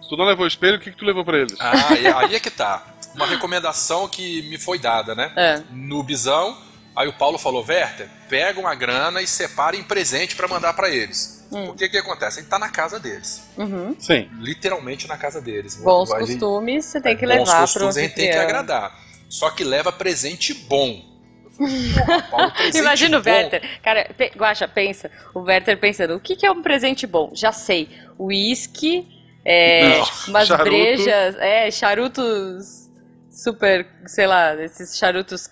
[0.00, 1.54] Se tu não levou o espelho, o que, que tu levou pra eles?
[1.60, 1.72] Ah,
[2.20, 2.82] aí é que tá.
[3.14, 5.30] Uma recomendação que me foi dada, né?
[5.36, 5.60] É.
[5.70, 6.56] No Bisão,
[6.96, 10.88] aí o Paulo falou: Werther, pega uma grana e separa em presente pra mandar pra
[10.90, 11.46] eles.
[11.52, 11.66] Hum.
[11.66, 12.38] Porque que acontece?
[12.38, 13.42] A gente tá na casa deles.
[13.56, 13.94] Uhum.
[13.98, 14.28] Sim.
[14.40, 15.76] Literalmente na casa deles.
[15.76, 18.98] Bons gente- costumes você tem que bons levar pro costumes a gente tem que agradar.
[19.28, 21.02] Só que leva presente bom.
[21.44, 23.62] Eu falei, "Porra, Paulo, presente Imagina o bom." Werther.
[23.82, 24.32] Cara, pe...
[24.36, 25.10] Guaxa, pensa.
[25.34, 27.30] O Werther pensando, o que, que é um presente bom?
[27.34, 27.88] Já sei.
[28.18, 29.06] Uísque,
[29.44, 30.70] é, Não, umas charuto.
[30.70, 32.88] brejas, é, charutos
[33.30, 35.48] super, sei lá, esses charutos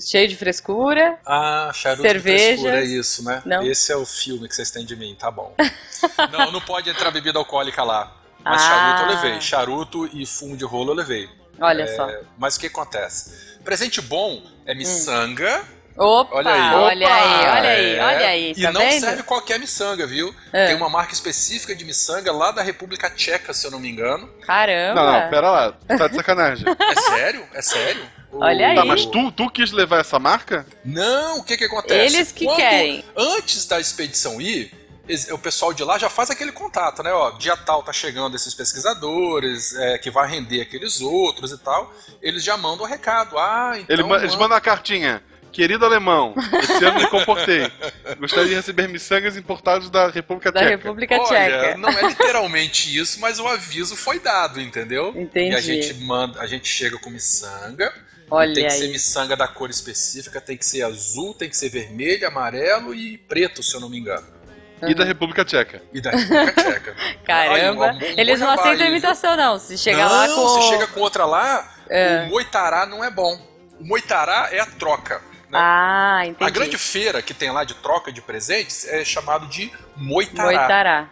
[0.00, 1.18] cheios de frescura.
[1.26, 2.40] Ah, charuto Cervejas.
[2.40, 3.42] de frescura, é isso, né?
[3.44, 3.62] Não.
[3.62, 5.54] Esse é o filme que vocês têm de mim, tá bom.
[6.32, 8.12] não, não pode entrar bebida alcoólica lá.
[8.42, 8.66] Mas Ah.
[8.68, 9.40] charuto eu levei.
[9.40, 11.28] Charuto e fumo de rolo eu levei.
[11.60, 12.08] Olha É, só.
[12.38, 13.58] Mas o que acontece?
[13.62, 15.62] Presente bom é miçanga.
[15.96, 16.74] Opa, Olha aí.
[16.74, 17.14] olha Opa!
[17.14, 18.54] aí, olha aí, é, olha aí.
[18.56, 19.00] E Tá não vendo?
[19.00, 20.34] serve qualquer miçanga, viu?
[20.50, 20.68] É.
[20.68, 24.26] Tem uma marca específica de miçanga lá da República Tcheca, se eu não me engano.
[24.46, 24.94] Caramba.
[24.94, 25.72] Não, não, pera lá.
[25.98, 26.64] Tá de sacanagem.
[26.66, 27.46] É sério?
[27.52, 28.02] É sério?
[28.32, 28.74] Olha aí.
[28.76, 30.66] Tá, mas tu, tu quis levar essa marca?
[30.84, 32.16] Não, o que que acontece?
[32.16, 33.04] Eles que Quando- querem.
[33.16, 34.72] Antes da expedição ir,
[35.32, 37.12] o pessoal de lá já faz aquele contato, né?
[37.12, 41.92] Ó, dia tal tá chegando esses pesquisadores, é, que vai render aqueles outros e tal.
[42.22, 43.36] Eles já mandam o recado.
[43.38, 43.86] Ah, então.
[43.88, 45.22] Ele eles manda- mandam a cartinha.
[45.52, 47.70] Querido alemão, esse ano me comportei.
[48.18, 50.76] Gostaria de receber miçangas importados da República Da Tcheca.
[50.76, 51.76] República Olha, Tcheca.
[51.78, 55.12] não é literalmente isso, mas o aviso foi dado, entendeu?
[55.16, 55.52] Entendi.
[55.52, 57.92] E a gente manda, a gente chega com miçanga.
[58.30, 58.92] Olha tem que ser aí.
[58.92, 63.60] miçanga da cor específica, tem que ser azul, tem que ser vermelho, amarelo e preto,
[63.62, 64.24] se eu não me engano.
[64.86, 65.82] E da República Tcheca.
[65.92, 66.96] E da República Tcheca.
[67.26, 67.90] Caramba.
[67.90, 69.58] Aí, um Eles não aceitam imitação, não.
[69.58, 70.48] Se chegar lá com.
[70.62, 72.22] se chega com outra lá, É.
[72.26, 73.36] o moitará não é bom.
[73.78, 75.20] O moitará é a troca.
[75.50, 75.58] Né?
[75.58, 76.44] Ah, entendi.
[76.44, 80.46] a grande feira que tem lá de troca de presentes é chamado de moitará.
[80.46, 81.10] Moitará.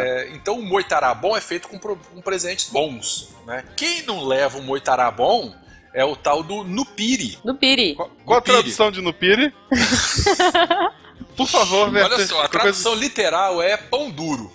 [0.00, 3.34] É, então o moitará bom é feito com, com presentes bons.
[3.44, 3.64] Né?
[3.76, 5.52] Quem não leva um moitará bom
[5.92, 7.38] é o tal do nupiri.
[7.44, 7.94] No Piri.
[7.94, 8.56] Qual, qual a Nupiri.
[8.56, 9.52] tradução de Nupiri?
[11.36, 12.12] Por favor, Werther.
[12.12, 14.52] Olha só, a tradução literal é pão duro.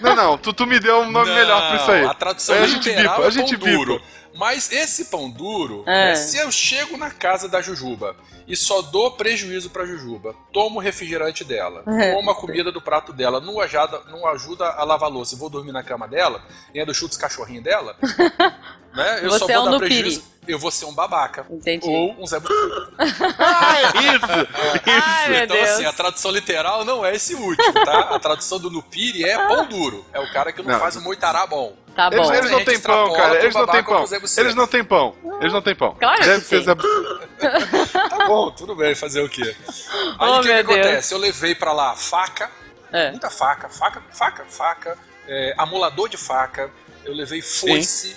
[0.00, 2.04] Não, não, tu, tu me deu um nome Não, melhor pra isso aí.
[2.04, 4.02] A tradução Aí a gente literal bipa, é a gente pão duro.
[4.36, 6.06] Mas esse pão duro, É.
[6.10, 8.16] né, se eu chego na casa da Jujuba
[8.48, 12.12] e só dou prejuízo pra Jujuba, tomo o refrigerante dela, É.
[12.12, 15.38] como a comida do prato dela, não ajuda, não ajuda a lavar a louça e
[15.38, 16.42] vou dormir na cama dela,
[16.74, 17.96] e ainda chuto os cachorrinhos dela,
[18.94, 19.20] né?
[19.22, 20.34] Eu só Você vou é um dar prejuízo.
[20.46, 21.46] Eu vou ser um babaca.
[21.50, 21.88] Entendi.
[21.88, 22.36] Ou um Zé
[23.38, 24.48] Ah, é isso!
[24.86, 25.68] Ai, meu Então, Deus.
[25.70, 28.00] assim, a tradução literal não é esse último, tá?
[28.14, 30.04] A tradução do Nupiri é pão duro.
[30.12, 30.78] É o cara que não, Não.
[30.78, 31.74] faz o moitará bom.
[31.94, 32.34] Tá Eles, bom.
[32.34, 33.38] eles não gente têm pão, cara.
[33.40, 34.04] Eles não têm pão.
[34.38, 35.14] Eles não têm pão.
[35.40, 35.94] Eles não têm pão.
[35.94, 36.64] Claro que Deve ser tem.
[36.64, 36.74] Zé-
[38.08, 39.54] Tá bom, tudo bem, fazer o quê?
[40.18, 40.78] Aí Oh, o que, que Deus.
[40.78, 41.14] acontece?
[41.14, 42.50] Eu levei pra lá faca,
[42.92, 43.10] É.
[43.10, 46.70] muita faca, faca, faca, faca, é, amolador de faca,
[47.04, 48.16] eu levei foice,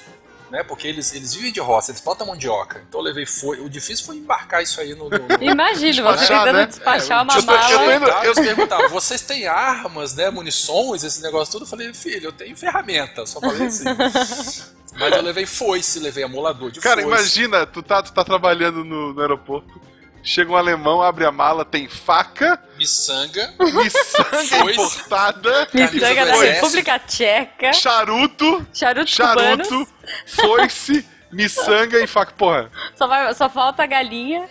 [0.52, 0.64] né?
[0.64, 2.84] Porque eles, eles vivem de roça, eles plantam mandioca.
[2.88, 3.62] Então eu levei foice.
[3.62, 5.10] O difícil foi embarcar isso aí no.
[5.10, 5.44] no, no...
[5.44, 6.66] Imagina, você Despachar, tentando né?
[6.66, 7.96] despachar É, uma eu tô- eu mala.
[7.96, 10.30] indo- Eu perguntava, vocês têm armas, né?
[10.30, 11.64] Munições, esse negócio tudo?
[11.64, 13.26] Eu falei, filho, eu tenho ferramenta.
[13.26, 13.86] Só falei assim.
[15.00, 17.08] Mas eu levei foice, levei amolador de Cara, foice.
[17.40, 19.80] imagina, tu tá, tu tá trabalhando no, no aeroporto,
[20.28, 24.80] chega um alemão, abre a mala, tem faca, Miçanga, miçanga Foice.
[24.80, 26.36] importada, Miçanga da.
[26.36, 27.74] República Tcheca.
[27.74, 29.88] charuto, charuto, cubanos.
[30.28, 32.34] foice, miçanga e faca.
[32.34, 34.48] Porra, Só, vai- só falta a galinha,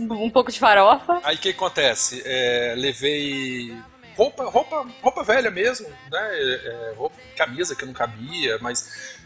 [0.00, 1.20] um pouco de farofa.
[1.22, 2.22] Aí o que acontece?
[2.24, 3.76] É, levei
[4.16, 6.20] roupa, roupa, roupa velha mesmo, né?
[6.40, 9.16] É, roupa- camisa que não cabia, mas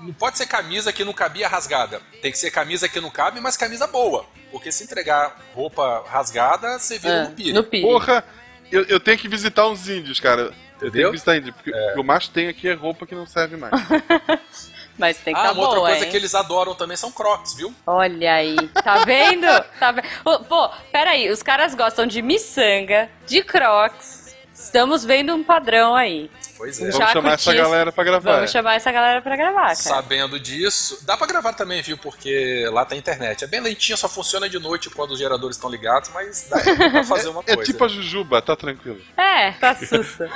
[0.00, 2.00] não pode ser camisa que não cabia rasgada.
[2.22, 4.24] Tem que ser camisa que não cabe, mas camisa boa.
[4.50, 7.52] Porque se entregar roupa rasgada, você vira É, no pire.
[7.52, 7.82] no pire.
[7.82, 8.24] porra,
[8.70, 10.42] eu, eu tenho que visitar uns índios, cara.
[10.42, 11.12] Eu tenho que Entendeu?
[11.12, 13.72] visitar índios, porque o que eu mais tenho aqui é roupa que não serve mais.
[14.98, 16.10] Mas tem que Ah, tá uma outra boa, coisa hein?
[16.10, 17.72] que eles adoram também são crocs, viu?
[17.86, 19.46] Olha aí, tá vendo?
[19.80, 20.06] Tá vendo?
[20.46, 24.34] Pô, peraí, os caras gostam de miçanga, de crocs.
[24.54, 26.30] Estamos vendo um padrão aí.
[26.60, 26.82] Pois é.
[26.82, 28.34] Um Vamos Já chamar essa galera pra gravar.
[28.34, 29.74] Vamos chamar essa galera pra gravar, cara.
[29.76, 31.96] Sabendo disso, dá pra gravar também, viu?
[31.96, 33.42] Porque lá tem internet.
[33.44, 37.02] É bem lentinho, só funciona de noite quando os geradores estão ligados, mas dá pra
[37.04, 37.72] fazer uma É coisa.
[37.72, 39.00] tipo a Jujuba, tá tranquilo.
[39.16, 40.28] É, tá sussa.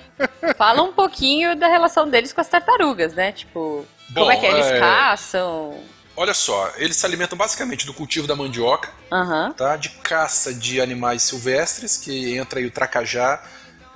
[0.56, 3.32] Fala um pouquinho da relação deles com as tartarugas, né?
[3.32, 4.50] Tipo, Bom, como é que é?
[4.52, 5.78] eles é- caçam?
[6.18, 9.52] Olha só, eles se alimentam basicamente do cultivo da mandioca, Aham.
[9.52, 9.76] tá?
[9.76, 13.42] De caça de animais silvestres, que entra aí o tracajá,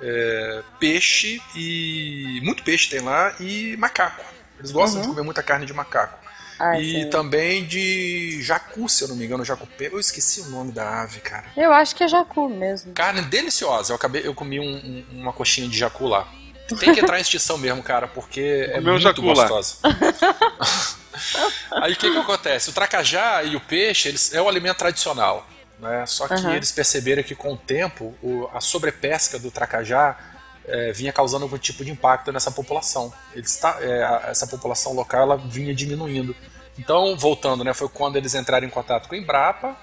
[0.01, 2.39] é, peixe e.
[2.43, 4.23] muito peixe tem lá, e macaco.
[4.59, 6.19] Eles gostam de comer muita carne de macaco.
[6.59, 7.01] Ai, e Uhum.
[7.03, 7.09] sim.
[7.09, 9.87] também de jacu, se eu não me engano, jacupé.
[9.91, 11.45] Eu esqueci o nome da ave, cara.
[11.57, 12.93] Eu acho que é jacu mesmo.
[12.93, 13.91] Carne deliciosa.
[13.91, 16.27] Eu acabei, eu comi um- um- uma coxinha de jacu lá.
[16.79, 19.77] Tem que entrar em extinção mesmo, cara, porque é Comeu um muito jacu gostosa.
[21.81, 22.69] Aí o que que acontece?
[22.69, 25.47] O tracajá e o peixe, eles é o alimento tradicional,
[25.81, 26.05] né?
[26.05, 26.55] Só que Aham.
[26.55, 30.17] eles perceberam que com o tempo o- a sobrepesca do tracajá
[30.67, 33.11] é, vinha causando algum tipo de impacto nessa população.
[33.33, 36.35] Eles tá, é, a- essa população local ela vinha diminuindo.
[36.77, 39.75] Então, voltando, né, foi quando eles entraram em contato com o Embrapa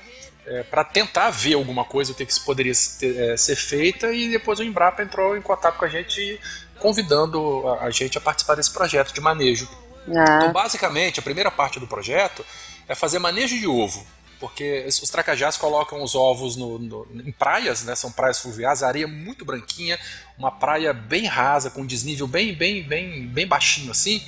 [0.71, 4.59] para tentar ver alguma coisa, o que, que poderia ter- é, ser feita, e depois
[4.61, 6.41] o Embrapa entrou em contato com a gente,
[6.79, 9.69] convidando a, a gente a participar desse projeto de manejo.
[10.07, 12.43] Então, Ah, basicamente, a primeira parte do projeto
[12.89, 14.07] é fazer manejo de ovo.
[14.41, 17.95] Porque os tracajás colocam os ovos no- no- em praias, né?
[17.97, 19.99] São praias fluviais, a areia é muito branquinha,
[20.39, 24.23] uma praia bem rasa, com um desnível bem, bem, bem, bem baixinho assim.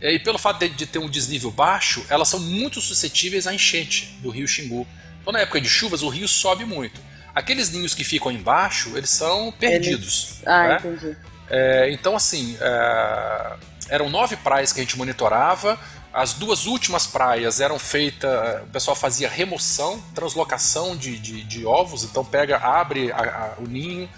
[0.00, 4.18] E pelo fato de, de ter um desnível baixo, elas são muito suscetíveis à enchente
[4.20, 4.86] do rio Xingu.
[5.22, 7.00] Então, na época de chuvas, o rio sobe muito.
[7.34, 10.42] Aqueles ninhos que ficam embaixo, eles são perdidos.
[10.44, 10.76] ah né?
[10.78, 11.16] entendi.
[11.48, 13.56] É, então, assim, é,
[13.88, 15.78] eram nove praias que a gente monitorava.
[16.16, 22.04] As duas últimas praias eram feitas, o pessoal fazia remoção, translocação de, de, de ovos.
[22.04, 23.16] Então, pega, abre a-
[23.58, 24.08] a- o ninho,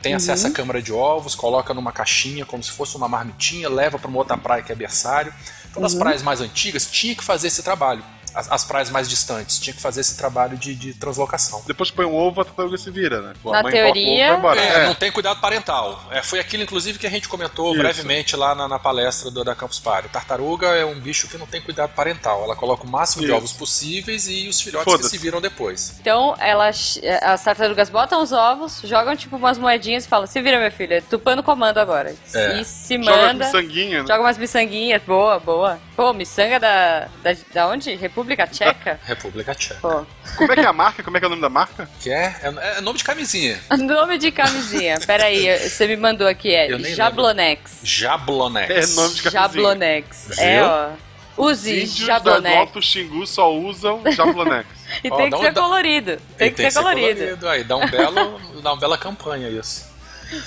[0.00, 3.98] tem acesso à câmara de ovos, coloca numa caixinha como se fosse uma marmitinha, leva
[3.98, 5.34] para uma outra praia que é berçário.
[5.68, 8.04] Então, nas praias mais antigas, tinha que fazer esse trabalho.
[8.38, 11.60] As, as praias mais distantes, tinha que fazer esse trabalho de, de translocação.
[11.66, 13.32] Depois põe um ovo, a tartaruga se vira, né?
[13.42, 14.60] Pô, a Na mãe coloca o ovo, teoria- vai embora.
[14.60, 16.04] É, É, não tem cuidado parental.
[16.10, 17.78] É, foi aquilo, inclusive, que a gente comentou Isso.
[17.82, 20.08] brevemente lá na, na palestra do, da Campus Party.
[20.08, 22.44] Tartaruga é um bicho que não tem cuidado parental.
[22.44, 23.36] Ela coloca o máximo de Isso.
[23.36, 25.96] ovos possíveis e os filhotes que se viram depois.
[26.00, 30.58] Então, elas, as tartarugas botam os ovos, jogam tipo umas moedinhas e falam: Se vira,
[30.58, 32.14] minha filha, tupando comando agora.
[32.34, 32.60] É.
[32.60, 33.44] E se joga manda.
[33.46, 34.08] com sanguinho, né?
[34.08, 35.78] Joga umas miçanguinhas, boa, boa.
[35.96, 37.36] Pô, miçanga da, da.
[37.52, 37.94] Da onde?
[37.96, 38.98] República Tcheca?
[39.04, 39.80] República Tcheca.
[39.80, 40.06] Pô.
[40.36, 41.02] Como é que é a marca?
[41.02, 41.88] Como é que é o nome da marca?
[42.00, 43.58] Que é, é, é nome de camisinha.
[43.78, 44.98] Nome de camisinha.
[45.06, 47.80] Peraí, você me mandou aqui, é Eu nem Jablonex.
[47.82, 48.70] Jablonex.
[48.70, 49.30] É nome de camisinha.
[49.30, 50.26] Jablonex.
[50.28, 50.44] Viu?
[50.44, 50.88] É, ó.
[51.36, 52.56] Os Use índios Jablonex.
[52.56, 54.66] Alto Xingu só usam Jablonex.
[55.04, 56.16] E Ó, tem que um- ser colorido.
[56.38, 57.46] Tem E que ser colorido.
[57.46, 59.86] Aí dá um belo, dá uma bela campanha isso.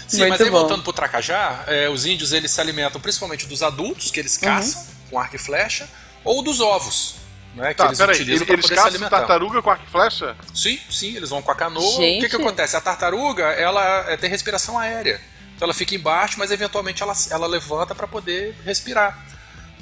[0.08, 0.60] Sim, Muito mas aí bom.
[0.60, 4.42] voltando pro Tracajá, é, os índios eles se alimentam principalmente dos adultos que eles Uhum.
[4.42, 5.88] caçam com arco e flecha,
[6.24, 7.16] ou dos ovos,
[7.56, 7.70] né?
[7.70, 10.36] Que Tá, eles peraí, utilizam eles, eles se caçam tartaruga com arco e flecha?
[10.54, 11.84] Sim, sim, eles vão com a canoa.
[11.84, 12.22] O Gente.
[12.24, 12.76] que, que acontece?
[12.76, 15.20] A tartaruga, ela é, tem respiração aérea.
[15.56, 19.18] Então ela fica embaixo, mas eventualmente ela, ela levanta para poder respirar.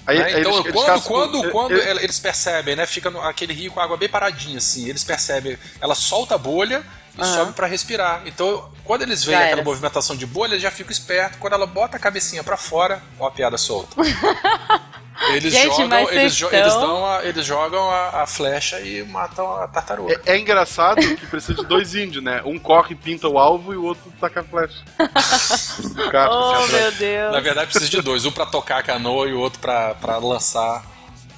[0.07, 0.25] Aí, né?
[0.25, 2.85] aí Então, eles- eles quando, caçam- quando, quando eles percebem, né?
[2.85, 4.89] Fica no- aquele rio com a água bem paradinha, assim.
[4.89, 6.83] Eles percebem, ela solta a bolha
[7.19, 7.35] e Aham.
[7.35, 8.21] sobe para respirar.
[8.25, 9.65] Então, quando eles veem Já aquela era.
[9.69, 11.37] movimentação de bolha, eles já ficam espertos.
[11.39, 13.95] Quando ela bota a cabecinha para fora, ó a piada solta.
[15.33, 19.03] Eles Gente, jogam, eles, jo- estão- eles, dão a- eles jogam a, a flecha e
[19.03, 20.19] matam a tartaruga.
[20.25, 22.41] É, é engraçado que precisa de dois índios, né?
[22.45, 24.81] Um corre e pinta o alvo e o outro taca a flecha.
[26.09, 26.91] Cara, Oh, meu.
[26.93, 27.33] Deus.
[27.33, 28.25] Na verdade, precisa de dois.
[28.25, 30.85] Um pra tocar a canoa e o outro pra, pra lançar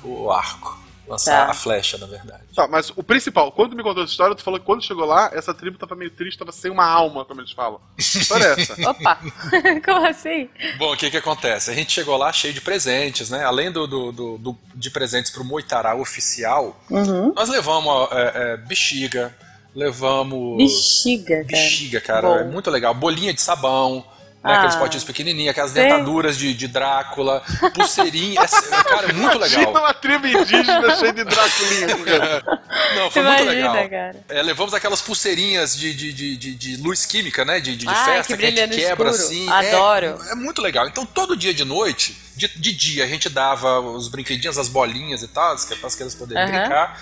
[0.03, 0.79] o arco.
[1.11, 1.51] Lançar Tá.
[1.51, 2.43] a flecha, na verdade.
[2.55, 5.05] Tá, mas o principal, quando tu me contou essa história, tu falou que quando chegou
[5.05, 7.79] lá, essa tribo tava meio triste, tava sem uma alma, como eles falam.
[7.97, 8.73] Que história é essa?
[8.89, 9.19] Opa!
[9.85, 10.49] Como assim?
[10.77, 11.69] Bom, o que que acontece?
[11.69, 13.43] A gente chegou lá cheio de presentes, né?
[13.43, 17.33] Além do, do- do- do- de presentes pro Moitará oficial, Uhum.
[17.35, 19.35] nós levamos é, é, bexiga,
[19.75, 20.57] levamos...
[20.57, 21.45] Bexiga, cara.
[21.47, 22.35] Bexiga, cara, Bom.
[22.37, 22.93] é muito legal.
[22.93, 24.05] Bolinha de sabão,
[24.43, 24.53] né?
[24.53, 24.57] Ah.
[24.57, 25.83] Aqueles potinhos pequenininhos, aquelas Sei.
[25.83, 28.39] dentaduras de, de Drácula, pulseirinha.
[28.41, 29.83] é, cara, é muito Imagina legal.
[29.83, 31.97] uma tribo indígena cheia de Draculinha.
[32.05, 32.43] cara.
[32.95, 33.89] Não, foi muito Imagina, legal.
[33.89, 34.15] cara.
[34.29, 37.59] É, levamos aquelas pulseirinhas de, de, de, de- de luz química, né?
[37.59, 39.09] De, de, Ai, festa que que, a gente quebra escuro.
[39.09, 39.49] assim.
[39.49, 40.19] Adoro.
[40.27, 40.87] É, é muito legal.
[40.87, 45.21] Então, todo dia de noite, de, de dia, a gente dava os brinquedinhos, as bolinhas
[45.21, 46.51] e tal, que é para as crianças poderem Aham.
[46.61, 47.01] brincar.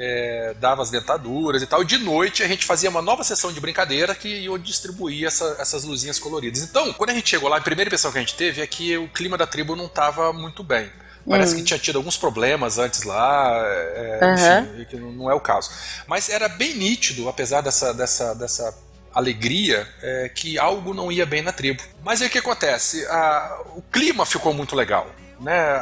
[0.00, 1.82] É, dava as dentaduras e tal.
[1.82, 5.56] E de noite a gente fazia uma nova sessão de brincadeira que eu distribuía essa-
[5.58, 6.62] essas luzinhas coloridas.
[6.62, 8.96] Então, quando a gente chegou lá, a primeira impressão que a gente teve é que
[8.96, 10.90] o clima da tribo não estava muito bem.
[11.28, 14.60] Parece que tinha tido alguns problemas antes lá, é, Aham.
[14.72, 15.70] enfim, que não não é o caso.
[16.06, 18.74] Mas era bem nítido, apesar dessa, dessa, dessa
[19.12, 21.82] alegria, é, que algo não ia bem na tribo.
[22.04, 23.04] Mas aí o que acontece?
[23.08, 25.06] A- o clima ficou muito legal.
[25.40, 25.56] Né?
[25.56, 25.76] A,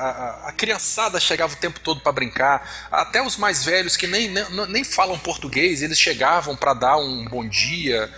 [0.44, 4.28] a- a criançada chegava o tempo todo para brincar, até os mais velhos que nem,
[4.28, 8.10] nem, nem falam português, eles chegavam para dar um bom dia,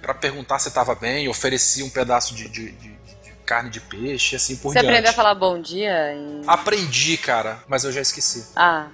[0.00, 4.34] para perguntar se estava bem, ofereciam um pedaço de, de- de- de carne de peixe,
[4.34, 4.86] e assim por Você diante.
[4.92, 6.14] aprendeu a falar bom dia?
[6.14, 8.46] em- Aprendi, cara, mas eu já esqueci.
[8.56, 8.86] Ah.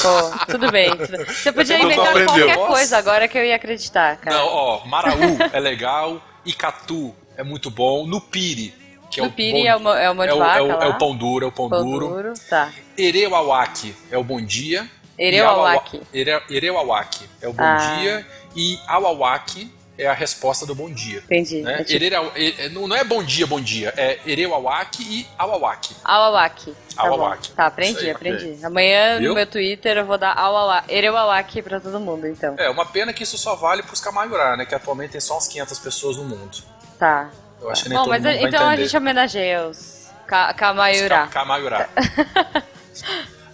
[0.00, 0.88] Pô, tudo bem.
[1.26, 2.66] Você podia inventar qualquer Nossa.
[2.68, 4.36] coisa agora que eu ia acreditar, cara.
[4.36, 8.72] Não, ó, Maraú é legal, Icatu é muito bom, Nupiri,
[9.12, 10.88] que é o bom- é o mo- é de é o, vaca é o- é
[10.88, 12.08] o pão duro, é o pão, Pão duro.
[12.08, 12.32] duro.
[12.48, 12.70] Tá.
[12.96, 14.88] Ereuawaki é o bom dia.
[15.18, 15.96] Ereuawaki.
[16.12, 17.76] E Awawa- Ere- Ereuawaki é o bom Ah.
[17.98, 21.18] dia e Awawaki é a resposta do bom dia.
[21.18, 21.60] Entendi.
[21.60, 21.80] Né?
[21.80, 22.04] É tipo
[22.36, 25.94] e- e- não é bom dia, bom dia, é Ereuawaki e Awawaki.
[26.02, 26.74] Awawaki.
[26.96, 27.50] Tá, Awawaki.
[27.52, 28.58] tá aprendi, aprendi.
[28.64, 29.28] Amanhã Viu?
[29.30, 32.54] no meu Twitter eu vou dar Awawa, Ereuawaki pra todo mundo, então.
[32.58, 34.64] É, uma pena que isso só vale pros Camaiurá, né?
[34.66, 36.58] Que atualmente tem só umas 500 pessoas no mundo.
[36.98, 37.30] Tá.
[37.62, 40.02] Eu acho que nem Bom, todo mas mundo a- vai então a gente homenageia os
[40.26, 41.28] Ka- Camaiurá.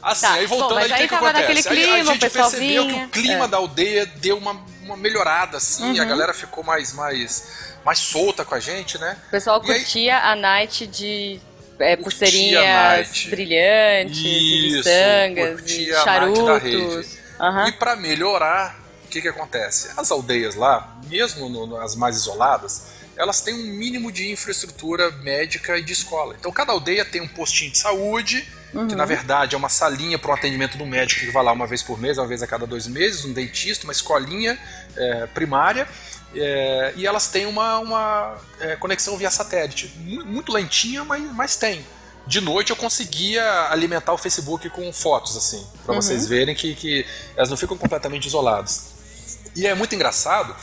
[0.02, 1.40] Assim, Tá, aí voltando bom, aí, o aí que, que acontece?
[1.40, 2.94] naquele Aí clima, a gente percebeu vinha.
[3.00, 3.48] que o clima É.
[3.48, 6.08] da aldeia deu uma, uma melhorada, assim, a Uhum.
[6.08, 9.16] galera ficou mais, mais, mais solta com a gente, né?
[9.26, 11.40] O pessoal E aí- curtia a night de
[11.80, 16.70] é, a pulseirinhas brilhantes, Isso, miçangas, curtia a night da rave.
[16.72, 17.18] charutos.
[17.40, 17.68] Aham.
[17.68, 19.90] E para melhorar, o que, que acontece?
[19.96, 22.86] As aldeias lá, mesmo no- nas mais isoladas,
[23.18, 26.36] elas têm um mínimo de infraestrutura médica e de escola.
[26.38, 28.46] Então cada aldeia tem um postinho de saúde,
[28.88, 31.66] que na verdade é uma salinha para o atendimento do médico que vai lá uma
[31.66, 34.58] vez por mês, uma vez a cada dois meses, um dentista, uma escolinha
[34.96, 35.88] é, primária.
[36.34, 39.92] é, e elas têm uma, uma, é, conexão via satélite.
[39.96, 41.84] Mu- Muito lentinha, mas, mas tem.
[42.26, 47.06] De noite eu conseguia alimentar o Facebook com fotos, assim, para vocês verem que, que
[47.34, 48.88] elas não ficam completamente isoladas.
[49.56, 50.54] E é muito engraçado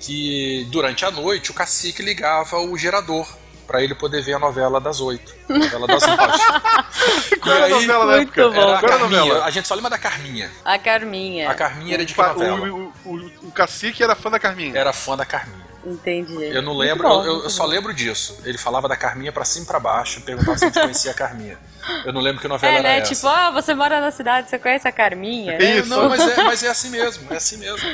[0.00, 3.26] que durante a noite o cacique ligava o gerador
[3.66, 7.38] para ele poder ver a novela das oito, a novela das nove.
[7.40, 8.40] Qual era a novela da época?
[8.40, 9.44] Era a Qual era a Carminha, novela?
[9.44, 10.50] a gente só lembra da Carminha.
[10.64, 11.50] A Carminha.
[11.50, 12.58] A Carminha era de que novela?
[12.60, 14.78] O, o, o, o cacique era fã da Carminha.
[14.78, 15.68] Era fã da Carminha.
[15.84, 16.44] Entendi.
[16.44, 18.38] Eu não lembro, bom, eu- eu, só lembro disso.
[18.44, 21.14] Ele falava da Carminha pra cima e pra baixo, perguntava se a gente conhecia a
[21.14, 21.58] Carminha.
[22.04, 22.98] Eu não lembro que novela É, era né?
[22.98, 23.14] essa.
[23.14, 25.56] Tipo, ah, você mora na cidade, você conhece a Carminha?
[25.56, 25.76] né?
[25.78, 25.88] Isso.
[25.88, 27.88] Não, mas é, mas é assim mesmo, é assim mesmo.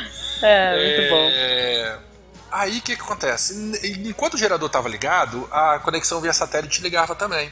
[0.46, 1.28] É, muito bom.
[1.32, 1.98] É,
[2.54, 3.52] Aí o que, que acontece?
[4.06, 7.50] Enquanto o gerador estava ligado, a conexão via satélite ligava também.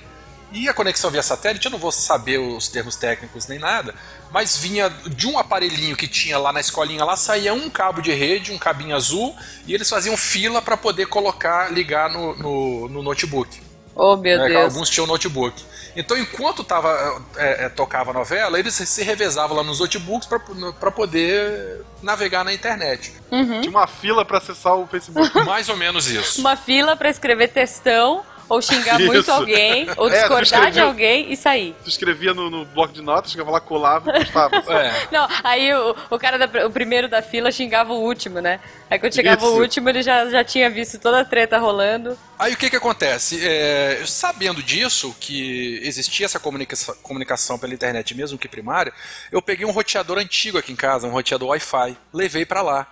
[0.52, 3.94] E a conexão via satélite, eu não vou saber os termos técnicos nem nada,
[4.30, 8.12] mas vinha de um aparelhinho que tinha lá na escolinha, lá saía um cabo de
[8.12, 9.34] rede, um cabinho azul,
[9.66, 13.60] e eles faziam fila para poder colocar, ligar no, no, no notebook.
[13.96, 14.64] Oh, meu né, que Deus.
[14.64, 15.64] Alguns tinham notebook.
[15.96, 20.90] Então, enquanto tava, é, é, tocava a novela, eles se revezavam lá nos notebooks para
[20.90, 23.14] poder navegar na internet.
[23.30, 23.60] Uhum.
[23.60, 25.32] Tinha uma fila pra acessar o Facebook.
[25.44, 26.40] Mais ou menos isso.
[26.40, 29.12] Uma fila pra escrever textão ou xingar Isso.
[29.12, 31.74] muito alguém, ou É, discordar de alguém e sair.
[31.82, 34.56] Tu escrevia no, no bloco de notas, chegava lá, colava e postava.
[34.72, 35.08] É.
[35.10, 38.60] Não, aí o, o cara, da- o primeiro da fila xingava o último, né?
[38.90, 39.54] Aí quando chegava Isso.
[39.54, 42.18] o último, ele já, já tinha visto toda a treta rolando.
[42.38, 43.40] Aí o que que acontece?
[43.42, 48.92] É, sabendo disso, que existia essa comunicação, comunicação pela internet mesmo que primária,
[49.30, 52.86] eu peguei um roteador antigo aqui em casa, um roteador Wi-Fi, levei pra lá.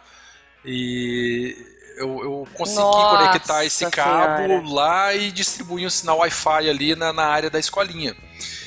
[0.65, 1.57] E
[2.01, 4.69] eu, eu consegui Nossa conectar esse cabo Senhora.
[4.69, 8.17] lá e distribuir um sinal Wi-Fi ali na, na área da escolinha.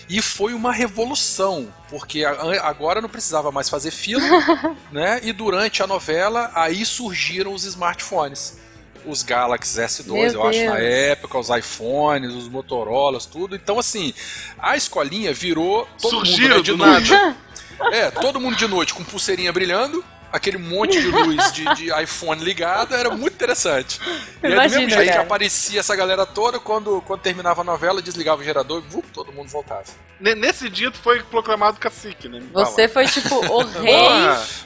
[0.10, 4.22] E foi uma revolução, porque agora não precisava mais fazer fila,
[4.92, 5.20] né?
[5.24, 8.60] E durante a novela, aí surgiram os smartphones.
[9.06, 10.94] Os Galaxy S2, Meu eu acho, na Deus.
[10.94, 13.54] época, os iPhones, os Motorolas, tudo.
[13.54, 14.14] Então, assim,
[14.58, 17.12] a escolinha virou todo Surgiram mundo né, de do noite.
[17.12, 17.36] nada.
[17.92, 22.44] É, todo mundo de noite com pulseirinha brilhando, aquele monte de luz de, de iPhone
[22.44, 24.00] ligado, era muito interessante.
[24.02, 27.64] E aí, do Imagina, mesmo jeito que aparecia essa galera toda, quando, quando terminava a
[27.64, 29.84] novela, desligava o gerador e vup, todo mundo voltava.
[30.20, 32.42] Ne- Nesse dia tu foi proclamado cacique, né?
[32.52, 33.94] Você foi tipo o rei.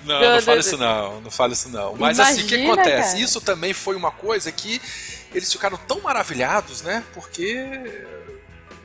[0.06, 1.96] Não, não do- fala isso não, não fala isso não.
[1.98, 3.12] Mas assim, o que Imagina, acontece?
[3.12, 3.24] cara.
[3.24, 4.82] Isso também foi uma coisa que
[5.36, 7.04] eles ficaram tão maravilhados, né?
[7.14, 7.68] Porque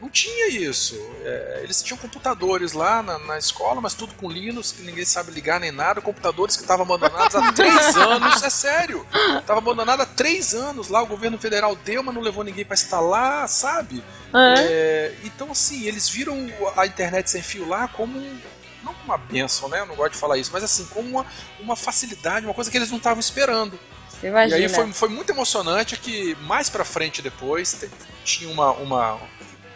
[0.03, 1.01] não tinha isso.
[1.25, 5.31] É, eles tinham computadores lá na, na escola, mas tudo com Linux, que ninguém sabe
[5.31, 6.01] ligar nem nada.
[6.01, 9.07] Computadores que estavam abandonados há três anos, é sério.
[9.38, 11.01] Estava abandonado há três anos lá.
[11.01, 14.03] O governo federal deu, mas não levou ninguém para instalar, sabe?
[14.35, 14.57] Hã?
[14.59, 16.37] É, então, assim, eles viram
[16.77, 18.19] a internet sem fio lá como.
[18.83, 19.79] Não como uma benção, né?
[19.79, 21.27] Eu não gosto de falar isso, mas assim, como uma,
[21.61, 23.79] uma facilidade, uma coisa que eles não estavam esperando.
[24.21, 24.59] Imagina.
[24.59, 27.85] E aí foi, foi muito emocionante que mais pra frente depois
[28.25, 29.21] tinha uma, uma,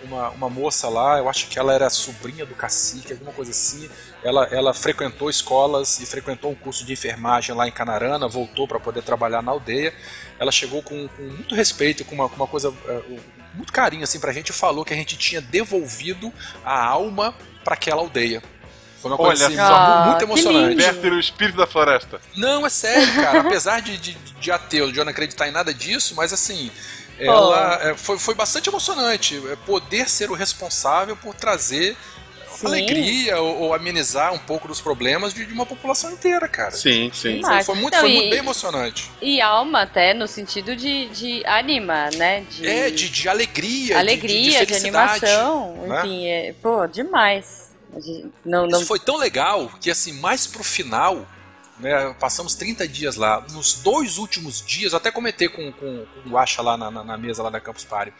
[0.06, 3.88] uma, uma moça lá, eu acho que ela era sobrinha do cacique, alguma coisa assim.
[4.22, 8.80] Ela, ela frequentou escolas e frequentou um curso de enfermagem lá em Canarana, voltou para
[8.80, 9.92] poder trabalhar na aldeia.
[10.38, 13.02] Ela chegou com, com muito respeito, com uma, com uma coisa, eh,
[13.54, 16.32] muito carinho assim pra gente, e falou que a gente tinha devolvido
[16.64, 18.42] a alma para aquela aldeia.
[19.00, 20.82] Foi uma coisa Olha assim, muito Ah, que emocionante.
[20.82, 22.20] Werther, o espírito da floresta.
[22.36, 23.40] Não, é sério, cara.
[23.40, 26.70] Apesar de, de, de ateu, de eu não acreditar em nada disso, mas assim,
[27.18, 31.96] ela é, foi, foi bastante emocionante é, poder ser o responsável por trazer
[32.56, 32.66] Sim.
[32.66, 36.70] alegria ou, ou amenizar um pouco dos problemas de, de uma população inteira, cara.
[36.70, 37.42] Sim, sim.
[37.42, 39.10] Foi, foi muito, Não, foi e- muito bem emocionante.
[39.20, 42.40] E alma até, no sentido de, de anima, né?
[42.48, 45.72] De É, de, de alegria, de- alegria, de, felicidade, animação.
[45.86, 45.98] né?
[45.98, 47.66] Enfim, é, pô, demais.
[48.44, 48.78] Não, não...
[48.78, 51.26] Isso foi tão legal que, assim, mais pro final,
[51.78, 53.44] né, passamos 30 dias lá.
[53.52, 57.16] Nos dois últimos dias, eu até comentei com, com, com o Guaxa lá na, na-
[57.18, 58.12] mesa lá da Campus Party.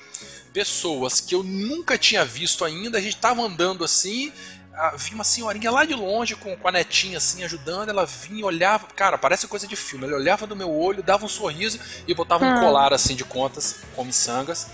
[0.52, 4.32] Pessoas que eu nunca tinha visto ainda, a gente tava andando assim.
[4.74, 7.88] ah, Vi uma senhorinha lá de longe com, com a netinha assim ajudando.
[7.90, 10.06] Ela vinha, olhava, cara, parece coisa de filme.
[10.06, 12.60] Ela olhava no meu olho, dava um sorriso e botava um Hum.
[12.60, 14.66] colar assim de contas com miçangas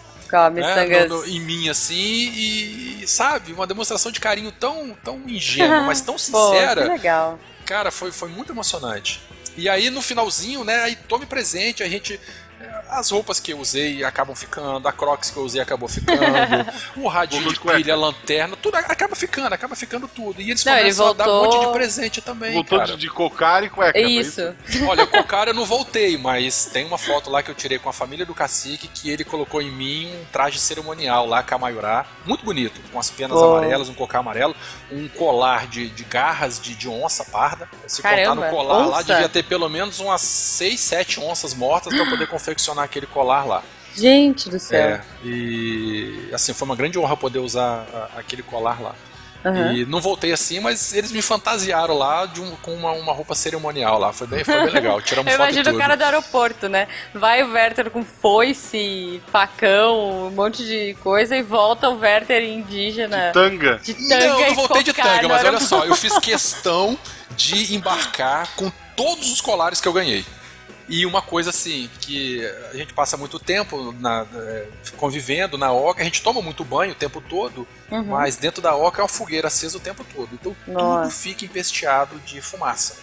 [0.63, 1.09] né, sangas.
[1.11, 1.95] no- no- em mim assim
[2.33, 7.39] e, sabe uma demonstração de carinho tão tão ingênua mas tão Pô, que sincera legal.
[7.73, 9.21] Cara foi, foi muito emocionante.
[9.57, 12.21] E aí no finalzinho né aí tome presente a gente
[12.91, 16.21] as roupas que eu usei acabam ficando, a Crocs que eu usei acabou ficando,
[16.97, 20.41] o radinho Voltou de pilha, a lanterna, tudo acaba ficando, acaba ficando tudo.
[20.41, 22.97] E eles Não, ele começam a dar um voltou- monte de presente também, Voltou cara.
[22.97, 23.99] de, cocar e cueca.
[23.99, 24.55] foi Isso.
[24.87, 27.79] Olha, com o cara eu não voltei, mas tem uma foto lá que eu tirei
[27.79, 32.05] com a família do cacique que ele colocou em mim um traje cerimonial lá, Camaiurá.
[32.25, 33.57] Muito bonito, com as penas Oh.
[33.57, 34.55] amarelas, um cocá amarelo,
[34.91, 37.69] um colar de, de garras de, de onça parda.
[37.87, 39.05] Se contar Caramba, no colar lá, onça?
[39.05, 43.63] devia ter pelo menos umas 6, 7 onças mortas para poder confeccionar aquele colar lá.
[43.95, 44.81] Gente do céu.
[44.81, 48.95] É, e assim, foi uma grande honra poder usar a- aquele colar lá.
[49.45, 49.73] Aham.
[49.73, 53.35] E não voltei assim, mas eles me fantasiaram lá de um- com uma, uma roupa
[53.35, 54.13] cerimonial lá.
[54.13, 55.03] Foi bem, foi bem legal.
[55.03, 55.75] Tiramos Eu foto imagino tudo.
[55.75, 56.87] o cara do aeroporto, né?
[57.13, 63.33] Vai o Werther com foice, facão, um monte de coisa e volta o Werther indígena.
[63.33, 63.79] Tanga.
[63.83, 66.97] De tanga Não, eu não voltei de tanga, mas olha só, eu fiz questão
[67.37, 70.25] de embarcar com todos os colares que eu ganhei.
[70.95, 76.03] E uma coisa assim, que a gente passa muito tempo na- eh, convivendo na oca,
[76.03, 78.05] a gente toma muito banho o tempo todo, Uhum.
[78.05, 80.29] mas dentro da oca é uma fogueira acesa o tempo todo.
[80.35, 81.11] Então tudo Nossa.
[81.11, 82.97] fica empesteado de fumaça.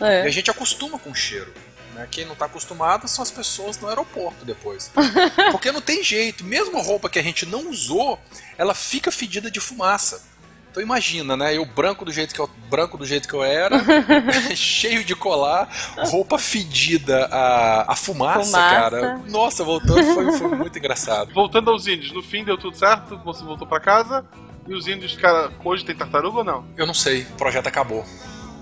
[0.00, 0.24] É.
[0.24, 1.50] E a gente acostuma com o cheiro.
[1.94, 2.06] Né?
[2.10, 4.90] Quem não está acostumado são as pessoas no aeroporto depois.
[5.50, 6.44] Porque não tem jeito.
[6.44, 8.20] Mesmo a roupa que a gente não usou,
[8.58, 10.22] ela fica fedida de fumaça.
[10.70, 11.56] Então imagina, né?
[11.56, 13.76] Eu branco do jeito que eu, branco do jeito que eu era,
[14.54, 15.68] cheio de colar,
[16.06, 18.74] roupa fedida a, a fumaça, Fumaça.
[18.74, 19.20] cara.
[19.28, 21.32] Nossa, voltando foi, foi muito engraçado.
[21.34, 24.24] Voltando aos índios, no fim deu tudo certo, você voltou pra casa.
[24.68, 26.64] E os índios, cara, hoje tem tartaruga ou não?
[26.76, 28.04] Eu não sei, o projeto acabou.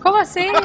[0.00, 0.48] Como assim?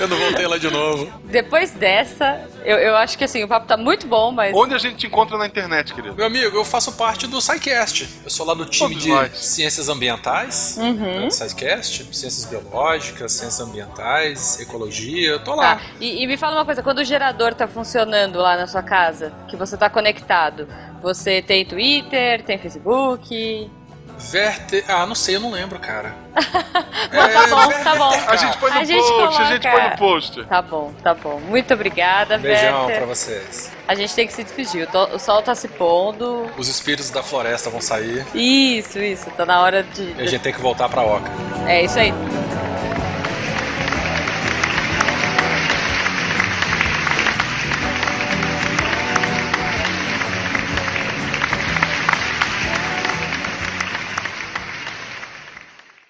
[0.00, 1.12] Eu não voltei lá de novo.
[1.24, 4.54] Depois dessa, eu, eu acho que assim, o papo tá muito bom, mas.
[4.56, 6.14] Onde a gente te encontra na internet, querido?
[6.14, 8.08] Meu amigo, eu faço parte do SciCast.
[8.24, 9.38] Eu sou lá do time Todos de nós.
[9.38, 15.30] ciências ambientais, né, do SciCast, ciências biológicas, ciências ambientais, ecologia.
[15.30, 15.76] Eu tô lá.
[15.76, 15.82] Tá.
[16.00, 19.32] E, e me fala uma coisa, quando o gerador tá funcionando lá na sua casa,
[19.48, 20.66] que você tá conectado,
[21.02, 23.70] você tem Twitter, tem Facebook?
[24.18, 24.84] Verte...
[24.88, 26.14] Ah, não sei, eu não lembro, cara.
[26.34, 28.10] Bom, tá bom, tá bom.
[28.28, 29.80] A gente põe no A gente post, a gente coloca.
[29.80, 30.44] põe no post.
[30.44, 31.38] Tá bom, tá bom.
[31.40, 32.96] Muito obrigada, Beijão Werther.
[32.96, 33.70] pra vocês.
[33.86, 34.88] A gente tem que se despedir.
[35.12, 36.50] O sol tá se pondo.
[36.56, 39.30] Os espíritos da floresta vão sair Isso, isso.
[39.36, 40.14] Tá na hora de.
[40.18, 41.30] e a gente tem que voltar pra Oca.
[41.68, 42.12] É isso aí.